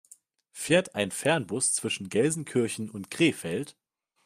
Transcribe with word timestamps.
Fährt 0.51 0.95
ein 0.95 1.11
Fernbus 1.11 1.73
zwischen 1.75 2.09
Gelsenkirchen 2.09 2.89
und 2.89 3.11
Krefeld? 3.11 3.77